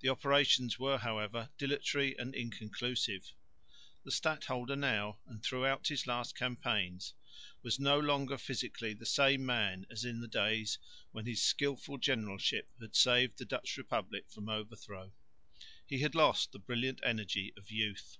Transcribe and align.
The 0.00 0.10
operations 0.10 0.78
were, 0.78 0.98
however, 0.98 1.48
dilatory 1.56 2.14
and 2.18 2.34
inconclusive. 2.34 3.32
The 4.04 4.10
stadholder 4.10 4.76
now, 4.76 5.20
and 5.26 5.42
throughout 5.42 5.88
his 5.88 6.06
last 6.06 6.36
campaigns, 6.36 7.14
was 7.62 7.80
no 7.80 7.98
longer 7.98 8.36
physically 8.36 8.92
the 8.92 9.06
same 9.06 9.46
man 9.46 9.86
as 9.90 10.04
in 10.04 10.20
the 10.20 10.28
days 10.28 10.78
when 11.12 11.24
his 11.24 11.40
skilful 11.42 11.96
generalship 11.96 12.68
had 12.78 12.94
saved 12.94 13.38
the 13.38 13.46
Dutch 13.46 13.78
republic 13.78 14.26
from 14.28 14.50
overthrow; 14.50 15.14
he 15.86 16.00
had 16.00 16.14
lost 16.14 16.52
the 16.52 16.58
brilliant 16.58 17.00
energy 17.02 17.54
of 17.56 17.70
youth. 17.70 18.18